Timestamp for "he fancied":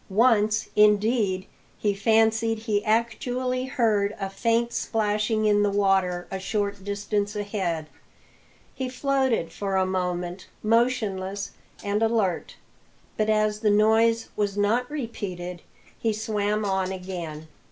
1.77-2.57